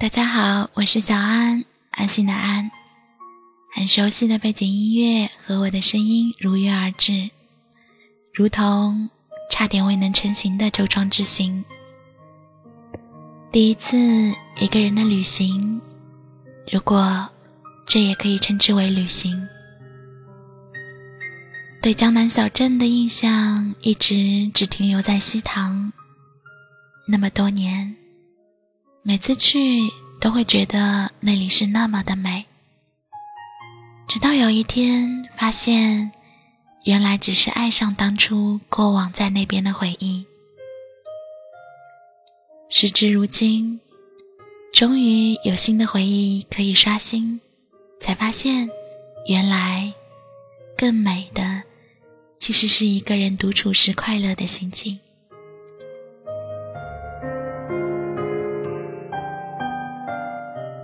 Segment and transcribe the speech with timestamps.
[0.00, 2.70] 大家好，我是小安，安心的安。
[3.70, 7.28] 很熟悉的背景音乐和我的声音如约而至，
[8.32, 9.10] 如同
[9.50, 11.62] 差点未能成行的周庄之行。
[13.52, 13.98] 第一次
[14.58, 15.78] 一个人的旅行，
[16.72, 17.28] 如果
[17.84, 19.46] 这也可以称之为旅行。
[21.82, 25.92] 对江南小镇的印象一直只停留在西塘。
[27.06, 27.94] 那么多年，
[29.02, 29.90] 每次去
[30.20, 32.44] 都会觉得那里是那么的美。
[34.06, 36.12] 直到有一天发现，
[36.84, 40.26] 原来只是爱上当初过往在那边的回忆。
[42.68, 43.80] 时至如今，
[44.70, 47.40] 终于有新的回忆可以刷新，
[48.00, 48.68] 才发现，
[49.26, 49.94] 原来
[50.76, 51.62] 更美的
[52.38, 55.00] 其实是一个人独处时快乐的心情。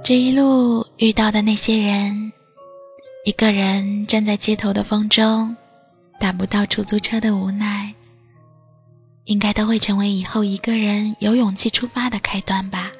[0.07, 2.33] 这一路遇到的那些人。
[3.25, 5.57] 一个人站在街头的风中，
[6.21, 7.93] 打不到出租车的无奈，
[9.25, 12.93] 应该都会成为以后一个人有勇气出发的开端吧。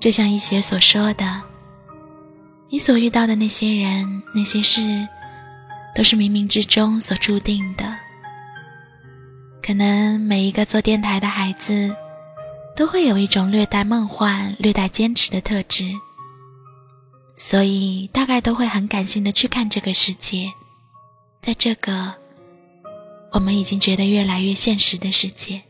[0.00, 1.40] 就像一学所说的，
[2.68, 5.06] 你所遇到的那些人、那些事，
[5.94, 7.96] 都是冥冥之中所注定的。
[9.62, 11.94] 可能每一个做电台的孩子，
[12.78, 15.84] 都会有一种略带梦幻、略带坚持的特质。
[17.36, 20.48] 所以，大概都会很感性的去看这个世界，
[21.42, 22.14] 在这个
[23.32, 25.60] 我们已经觉得越来越现实的世界，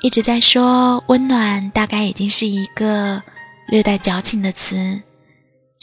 [0.00, 3.20] 一直在说温暖，大概已经是一个
[3.66, 5.02] 略带矫情的词，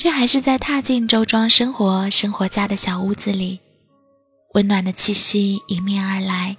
[0.02, 3.60] 却还是在踏进周庄生活生活家的小屋子里。
[4.56, 6.58] 温暖的气息迎面而来，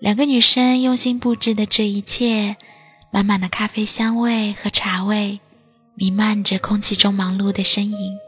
[0.00, 2.56] 两个女生用心布置的这一切，
[3.10, 5.40] 满满的咖啡香味和茶味，
[5.94, 8.18] 弥漫着空气中忙碌的身影。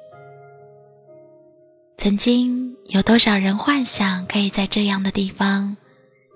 [1.98, 5.76] 曾经有多少人幻想可以在这样的地方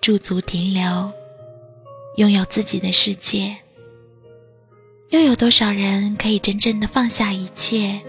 [0.02, 1.10] 驻足停留，
[2.16, 3.56] 拥有自己的世界？
[5.10, 8.00] 又有多少人可以真正的放下一切？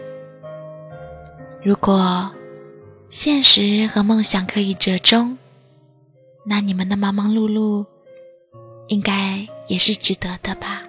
[1.63, 2.31] 如果。
[3.09, 5.37] 现实和梦想可以折中，
[6.45, 7.85] 那你们的忙忙碌碌，
[8.87, 10.81] 应该也是值得的吧。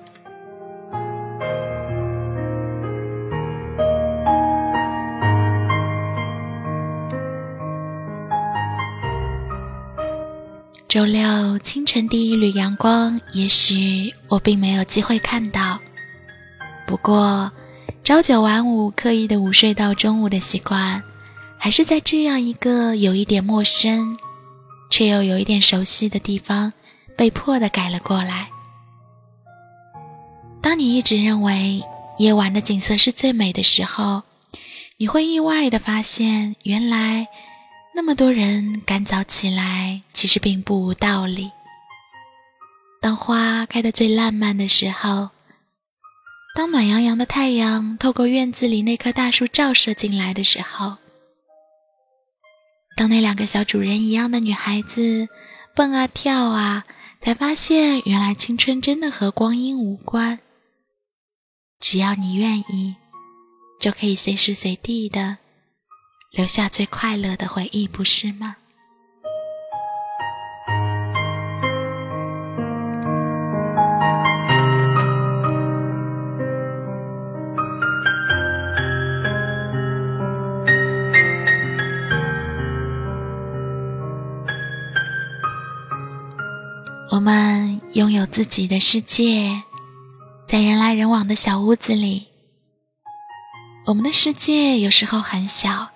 [10.86, 15.71] 周六清晨第一缕阳光，也许我并没有机会看到，
[17.02, 17.50] 过
[18.04, 21.02] 朝九晚五刻意的午睡到中午的习惯。
[21.58, 24.16] 还是在这样一个有一点陌生，
[24.90, 26.72] 却又有一点熟悉的地方，
[27.16, 28.48] 被迫的改了过来。
[30.60, 31.80] 当你一直认为
[32.18, 34.22] 夜晚的景色是最美的时候，
[34.96, 37.28] 你会意外的发现，原来
[37.94, 41.52] 那么多人赶早起来，其实并不无道理。
[43.00, 45.28] 当花开得最烂漫的时候，
[46.54, 50.98] 当暖洋洋的太阳透过院子里那棵大树照射进来的时候。
[52.94, 55.28] 当那两个小主人一样的女孩子
[55.74, 56.84] 蹦啊跳啊，
[57.20, 60.40] 才发现原来青春真的和光阴无关。
[61.80, 62.96] 只要你愿意，
[63.80, 65.38] 就可以随时随地的
[66.30, 68.56] 留下最快乐的回忆，不是吗？
[88.32, 89.62] 自己的世界，
[90.48, 92.28] 在人来人往的小屋子里。
[93.86, 95.90] 我们的世界有时候很小，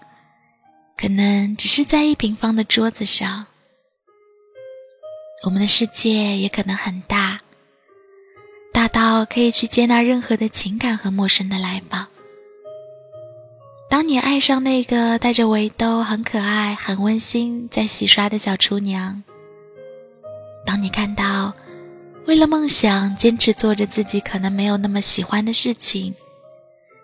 [0.99, 3.47] 可能只是在一平方的桌子上；
[5.47, 7.39] 我们的世界也可能很大，
[8.71, 12.07] 大到可以去接纳任何的情感和陌生的来访。
[13.89, 19.23] 当你爱上那个戴着围兜、很可爱、很温馨、在洗刷的小厨娘。
[20.67, 21.55] 当你看到，
[22.27, 26.13] 为了梦想坚持做着自己可能没有那么喜欢的事情，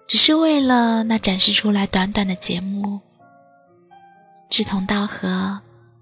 [0.08, 3.00] 只是为了那展示出来短短的节目，
[4.50, 5.60] 志同道合、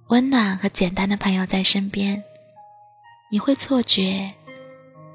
[0.09, 2.23] 温暖和简单的朋友在身边，
[3.31, 4.33] 你会错觉，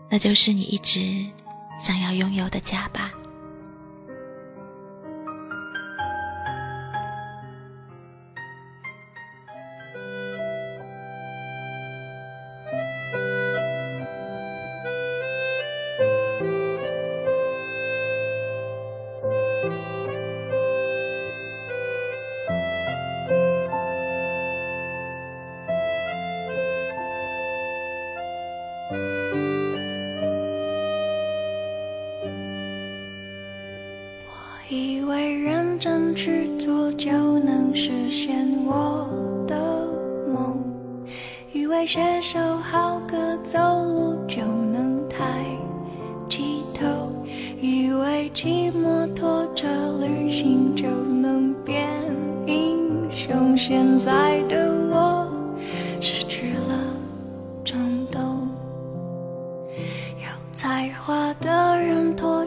[0.08, 1.26] 那就是你一直
[1.80, 3.12] 想要拥有的家吧。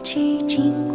[0.09, 0.88] 寂静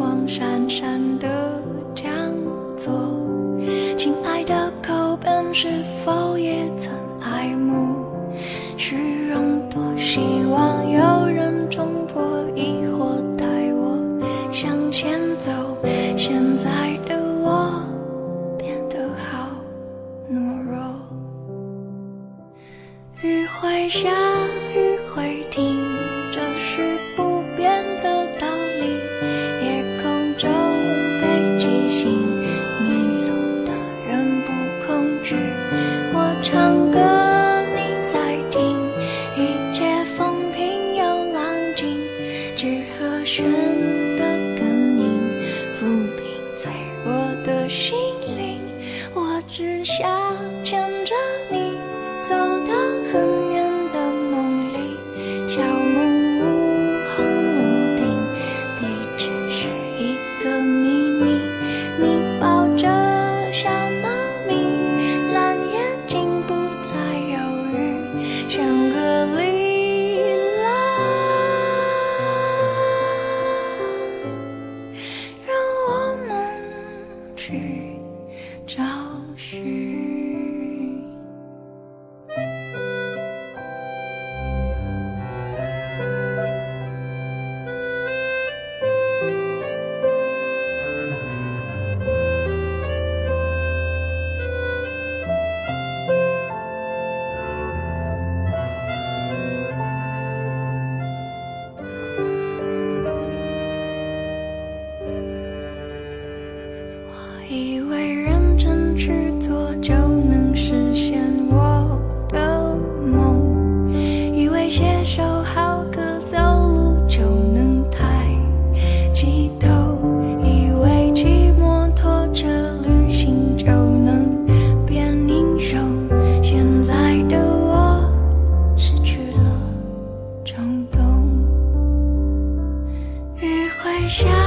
[134.15, 134.44] 下。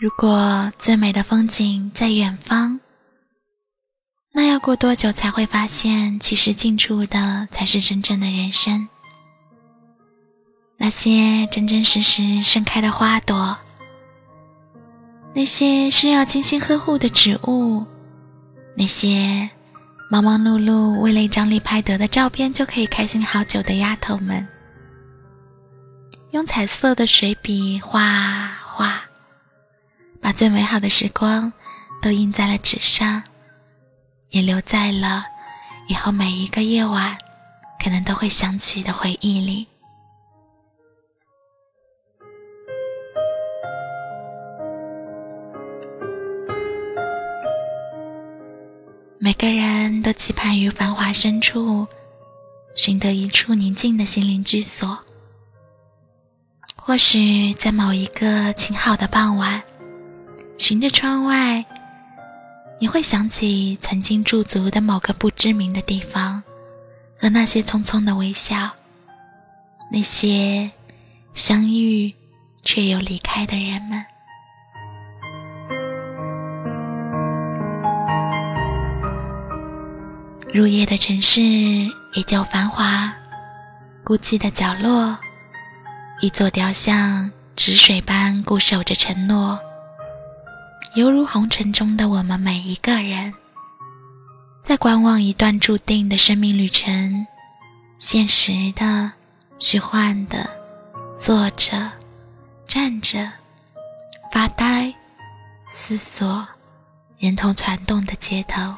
[0.00, 2.80] 如果最美的风景在远方，
[4.32, 8.88] 那要过多久才会发现其实近处的才是真正的人生？
[10.78, 13.58] 那些真真实实盛开的花朵。
[15.34, 17.84] 那些需要精心呵护的植物。
[18.74, 19.50] 那些
[20.10, 24.48] 忙忙碌碌为了一张立拍得的照片就可以开心好久的丫头们。
[26.30, 29.09] 用彩色的水笔画画。
[30.20, 31.52] 把最美好的时光
[32.02, 33.22] 都印在了纸上，
[34.28, 35.24] 也留在了
[35.88, 37.18] 以后每一个夜晚
[37.82, 39.66] 可能都会想起的回忆里。
[49.22, 51.86] 每个人都期盼于繁华深处
[52.74, 54.98] 寻得一处宁静的心灵居所。
[56.74, 59.62] 或许在某一个晴好的傍晚，
[60.60, 61.64] 循着窗外，
[62.78, 66.42] 你会想起曾经驻足的某个不知名的地方，
[67.18, 68.70] 和那些匆匆的微笑，
[69.90, 70.70] 那些
[71.32, 72.14] 相遇
[72.62, 74.04] 却又离开的人们。
[80.52, 83.10] 入夜的城市依旧繁华，
[84.04, 85.18] 孤寂的角落，
[86.20, 89.58] 一座雕像止水般固守着承诺，
[90.94, 93.32] 犹如红尘中的我们每一个人，
[94.62, 97.26] 在观望一段注定的生命旅程，
[97.98, 99.12] 现实的、
[99.58, 100.50] 虚幻的，
[101.18, 101.92] 坐着、
[102.66, 103.30] 站着、
[104.32, 104.92] 发呆、
[105.70, 106.44] 思索，
[107.18, 108.74] 人头攒动的街头。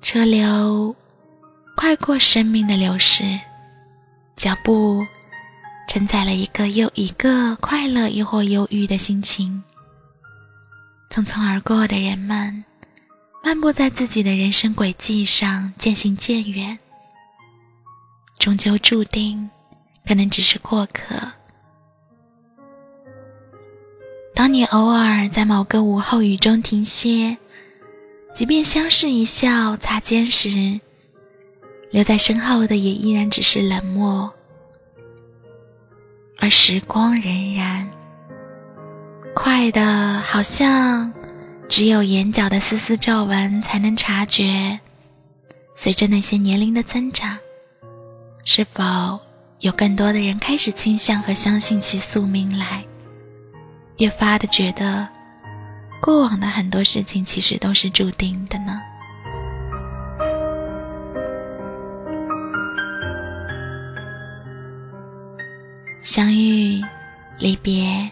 [0.00, 0.96] 车流
[1.76, 3.38] 快过生命的流逝，
[4.36, 5.06] 脚步
[5.86, 9.62] 承载了一个又一个快乐亦或忧郁的心情。
[11.14, 12.64] 匆匆而过的人们，
[13.40, 16.76] 漫步在自己的人生轨迹上，渐行渐远，
[18.36, 19.48] 终究注定
[20.04, 21.14] 可能只是过客。
[24.34, 27.38] 当你偶尔在某个午后雨中停歇。
[28.34, 30.80] 即便相视一笑、擦肩时，
[31.92, 34.34] 留在身后的也依然只是冷漠，
[36.40, 37.86] 而时光荏苒，
[39.34, 41.12] 快的好像
[41.68, 44.78] 只有眼角的丝丝皱纹才能察觉。
[45.76, 47.36] 随着那些年龄的增长，
[48.44, 49.20] 是否
[49.60, 52.84] 有更多的人开始倾向和相信起宿命来，
[53.98, 55.08] 越发的觉得。
[56.00, 58.80] 过往的很多事情其实都是注定的呢。
[66.02, 66.84] 相遇、
[67.38, 68.10] 离别、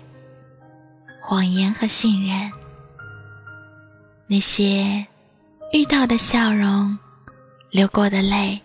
[1.33, 2.53] 谎言和信任，
[4.27, 5.07] 那些
[5.73, 6.99] 遇到的笑容、
[7.71, 8.61] 流过的泪，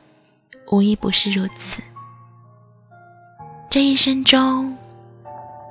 [0.69, 1.81] 无一不是如此。
[3.69, 4.77] 这一生中，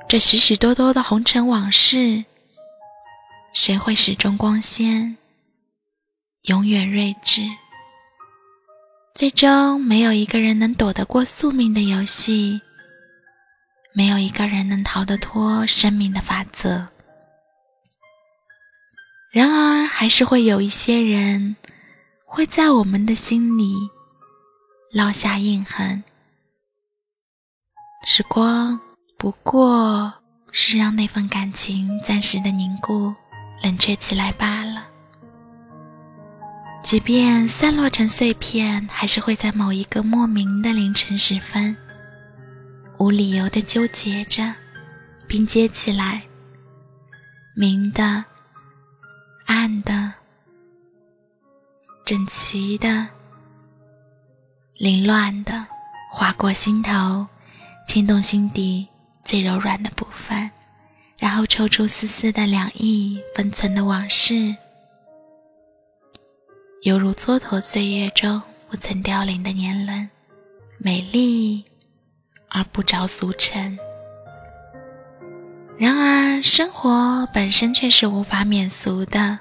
[0.09, 2.25] 这许许多多的红尘往事。
[3.53, 5.19] 谁会始终光鲜，
[6.45, 7.43] 永远睿智？
[9.15, 12.63] 最终，没有一个人能躲得过宿命的游戏，
[13.97, 16.87] 没有一个人能逃得脱生命的法则。
[19.33, 21.57] 然而，还是会有一些人
[22.27, 23.75] 会在我们的心里
[24.93, 26.05] 烙下印痕。
[28.05, 28.79] 时光
[29.17, 30.13] 不过
[30.53, 33.15] 是让那份感情暂时的凝固。
[33.63, 34.87] 冷却起来罢了。
[36.83, 41.75] 即便散落成碎片，还是会在某一个莫名的凌晨时分，
[42.99, 44.55] 无理由的纠结着，
[45.27, 46.23] 并接起来。
[47.55, 48.25] 明的、
[49.47, 50.13] 暗的、
[52.05, 53.07] 整齐的、
[54.79, 55.67] 凌乱的，
[56.11, 57.27] 划过心头，
[57.87, 58.87] 牵动心底
[59.25, 60.51] 最柔软的部分。
[61.19, 64.55] 然后抽出丝丝的两意分存的往事，
[66.83, 70.11] 犹如蹉跎岁月中不曾凋零的年轮，
[70.77, 71.65] 美丽
[72.49, 73.79] 而不着俗尘。
[75.79, 79.39] 然而，生活本身却是无法免俗的，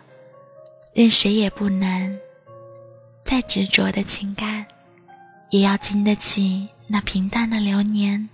[0.93, 2.17] 任谁也不能。
[3.23, 4.65] 再执着的情感，
[5.49, 8.29] 也要经得起那平淡的流年。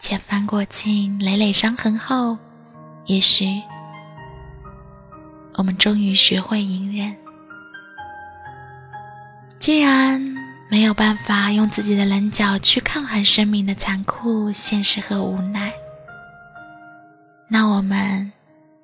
[0.00, 2.36] 千帆过尽，累累伤痕后，
[3.06, 3.46] 也许
[5.54, 7.16] 我们终于学会隐忍。
[9.58, 10.22] 既然
[10.68, 15.72] 没有办法用自己的棱角去抗衡生命的残酷、现实和无奈，
[17.48, 18.32] 那我们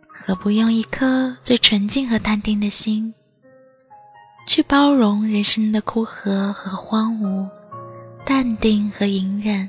[0.07, 3.13] 何不用一颗最纯净和淡定的心，
[4.47, 7.49] 去包容人生的枯涸和荒芜，
[8.25, 9.69] 淡定和隐忍？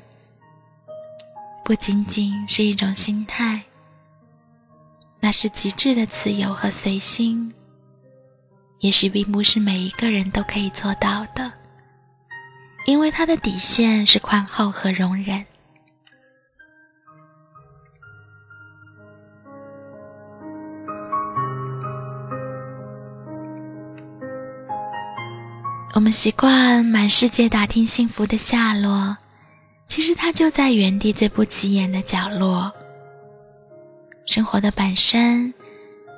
[1.65, 3.63] 不仅仅是一种心态，
[5.19, 7.51] 那是极致的自由和随心。
[8.81, 11.51] 也许并不是每一个人都可以做到的，
[12.85, 15.45] 因为他的底线是宽厚和容忍。
[25.95, 29.15] 我们习惯满世界打听幸福的下落，
[29.85, 32.73] 其实它就在原地最不起眼的角落。
[34.25, 35.53] 生活的本身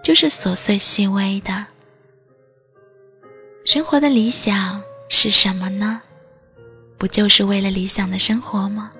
[0.01, 1.65] 就是琐碎细微的。
[3.65, 6.01] 生活的理想是什么呢？
[6.97, 8.91] 不就是为了理想的生活吗？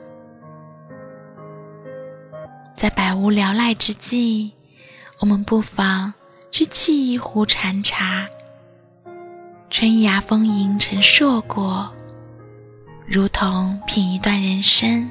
[2.75, 4.51] 在百无聊赖之际，
[5.19, 6.13] 我们不妨
[6.51, 8.27] 去沏一壶禅茶。
[9.69, 11.93] 春芽丰盈成硕果，
[13.07, 15.09] 如同品一段人生，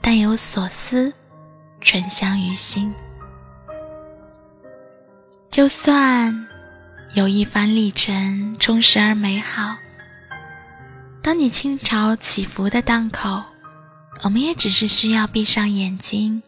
[0.00, 1.12] 但有所思，
[1.80, 2.92] 醇香于心。
[5.50, 6.46] 就算
[7.14, 9.76] 有一番历程充实而美好，
[11.22, 13.42] 当你倾巢起伏的当口，
[14.24, 16.42] 我们也只是需要闭上眼睛，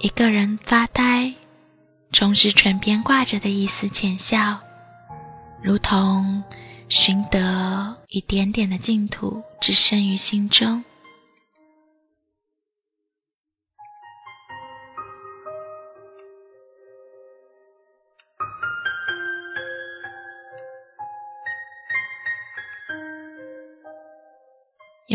[0.00, 1.34] 一个人发呆，
[2.10, 4.58] 重拾唇边挂着的一丝浅笑。
[5.62, 6.42] 如同
[6.88, 10.82] 寻得一点点的净土，只剩于心中。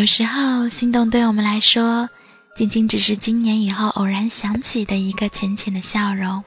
[0.01, 2.09] 有时候，心动对我们来说，
[2.55, 6.43] 仅仅只是今年以后偶然想起的一个浅浅的笑容。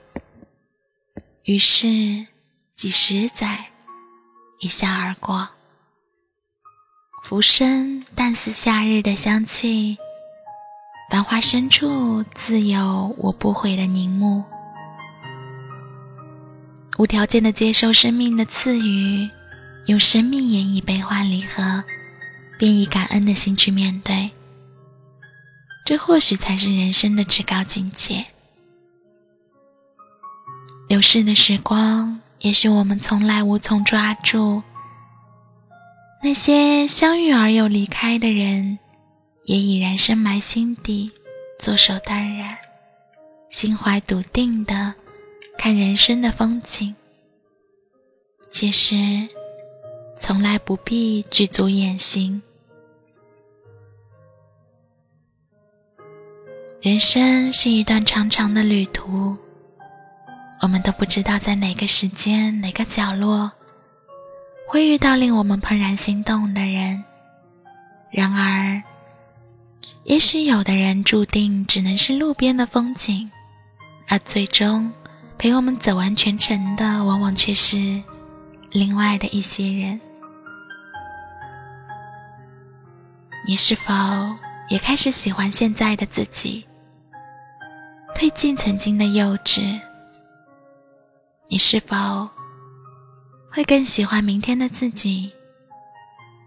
[1.44, 2.26] 于是，
[2.74, 3.66] 几十载。
[4.58, 5.48] 一笑而过，
[7.22, 9.98] 浮生淡似夏日的香气，
[11.08, 14.42] 繁华深处自有我不悔的凝目。
[16.98, 19.30] 无条件的接受生命的赐予，
[19.86, 21.84] 用生命演绎悲欢离合，
[22.58, 24.30] 便以感恩的心去面对。
[25.84, 28.26] 这或许才是人生的至高境界。
[30.88, 32.20] 流逝的时光。
[32.40, 34.62] 也许我们从来无从抓住
[36.22, 38.78] 那些相遇而又离开的人，
[39.44, 41.10] 也已然深埋心底，
[41.58, 42.58] 坐守淡然，
[43.48, 44.92] 心怀笃定的
[45.56, 46.94] 看人生的风景。
[48.50, 48.94] 其实，
[50.26, 52.40] 从来不必具足远行。
[56.80, 59.36] 人生是一段长长的旅途。
[60.62, 63.52] 我们都不知道在哪个时间、哪个角落，
[64.66, 67.04] 会遇到令我们怦然心动的人。
[68.10, 68.82] 然而，
[70.04, 73.30] 也许有的人注定只能是路边的风景，
[74.08, 74.90] 而最终
[75.36, 78.02] 陪我们走完全程的，往往却是
[78.70, 80.00] 另外的一些人。
[83.46, 83.92] 你是否
[84.68, 86.66] 也开始喜欢现在的自己，
[88.16, 89.78] 褪尽曾经的幼稚？
[91.48, 92.26] 你是否
[93.52, 95.30] 会更喜欢明天的自己？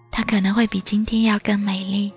[0.10, 2.12] 它可能会比今天要更美丽。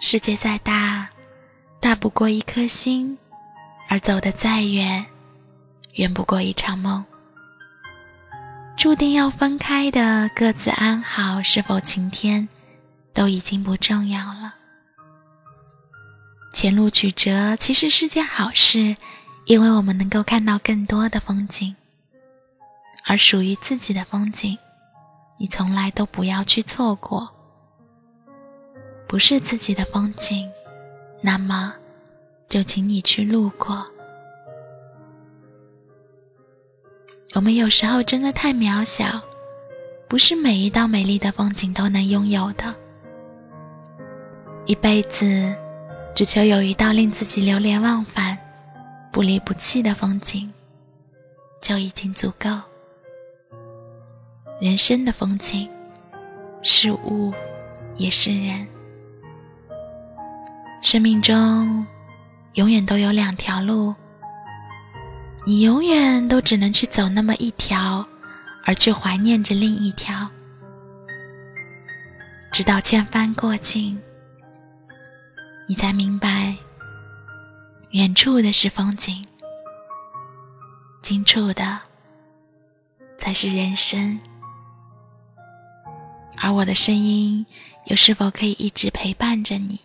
[0.00, 1.08] 世界再大，
[1.78, 3.16] 大不过一颗心；
[3.88, 5.06] 而走得再远，
[5.92, 7.04] 远不过一场梦。
[8.76, 12.46] 注定要分开的，各自安好，是否晴天，
[13.14, 14.54] 都已经不重要了。
[16.52, 18.94] 前路曲折其实是件好事，
[19.46, 21.74] 因为我们能够看到更多的风景。
[23.06, 24.58] 而属于自己的风景，
[25.38, 27.32] 你从来都不要去错过。
[29.08, 30.50] 不是自己的风景，
[31.22, 31.72] 那么
[32.46, 33.86] 就请你去路过。
[37.34, 39.20] 我们有时候真的太渺小，
[40.08, 42.74] 不是每一道美丽的风景都能拥有的。
[44.64, 45.54] 一辈子。
[46.14, 48.38] 只求有一道令自己流连忘返、
[49.12, 50.50] 不离不弃的风景，
[51.60, 52.48] 就已经足够。
[54.58, 55.68] 人生的风景，
[56.62, 57.34] 是物，
[57.96, 58.66] 也是人。
[60.80, 61.86] 生命中，
[62.54, 63.94] 永远都有两条路，
[65.48, 68.04] 你永远都只能去走那么一条，
[68.64, 70.28] 而去怀念着另一条，
[72.50, 73.96] 直到千帆过尽。
[75.68, 76.52] 你才明白，
[77.90, 79.24] 远处的是风景，
[81.00, 81.78] 近处的
[83.16, 84.18] 才是人生。
[86.38, 87.46] 而我的声音，
[87.84, 89.78] 又是否可以一直陪伴着你，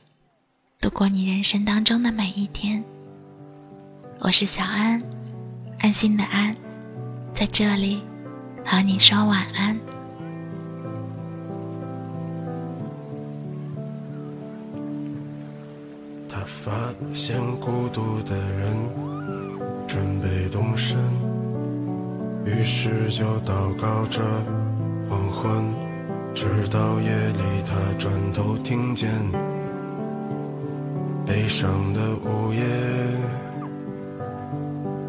[0.80, 2.84] 度过你人生当中的每一天。
[4.22, 5.00] 我是小安，
[5.82, 6.56] 安心的安，
[7.34, 8.04] 在这里
[8.64, 9.76] 和你说晚安。
[16.30, 16.72] 他发
[17.16, 18.76] 现孤独的人
[19.88, 21.00] 准备动身，
[22.46, 24.22] 于是就祷告着
[25.10, 25.66] 黄昏，
[26.36, 29.10] 直到夜里他转头听见
[31.26, 32.62] 悲伤的午夜，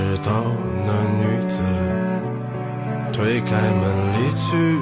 [0.00, 0.32] 直到
[0.86, 1.60] 那女子
[3.12, 3.82] 推开门
[4.14, 4.80] 离去，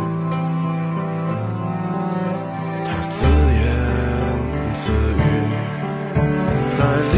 [2.85, 3.27] 她自言。
[4.75, 5.21] 自语，
[6.71, 6.79] 在
[7.13, 7.17] 离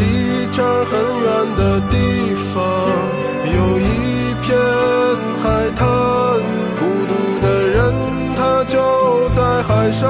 [0.51, 1.61] 这儿很远的
[1.91, 1.93] 地
[2.51, 2.57] 方，
[3.45, 4.49] 有一片
[5.43, 5.85] 海滩，
[6.79, 7.77] 孤独的人
[8.35, 8.73] 他就
[9.29, 10.09] 在海上